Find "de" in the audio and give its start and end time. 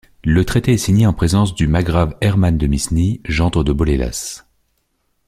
2.57-2.65, 3.63-3.71